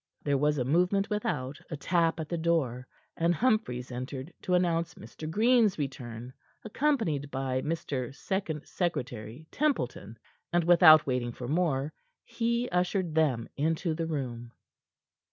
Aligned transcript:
There 0.23 0.35
was 0.39 0.57
a 0.57 0.65
movement 0.65 1.11
without, 1.11 1.59
a 1.69 1.77
tap 1.77 2.19
at 2.19 2.27
the 2.27 2.35
door; 2.39 2.87
and 3.15 3.35
Humphries 3.35 3.91
entered 3.91 4.33
to 4.41 4.55
announce 4.55 4.95
Mr. 4.95 5.29
Green's 5.29 5.77
return, 5.77 6.33
accompanied 6.65 7.29
by 7.29 7.61
Mr. 7.61 8.11
Second 8.15 8.65
Secretary 8.65 9.45
Templeton, 9.51 10.17
and 10.51 10.63
without 10.63 11.05
waiting 11.05 11.31
for 11.33 11.47
more, 11.47 11.93
he 12.25 12.67
ushered 12.69 13.13
them 13.13 13.47
into 13.55 13.93
the 13.93 14.07
room. 14.07 14.51